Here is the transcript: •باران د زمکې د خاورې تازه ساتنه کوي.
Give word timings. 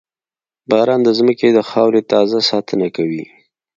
•باران 0.69 0.99
د 1.03 1.09
زمکې 1.17 1.49
د 1.53 1.59
خاورې 1.69 2.01
تازه 2.11 2.39
ساتنه 2.49 2.87
کوي. 2.95 3.23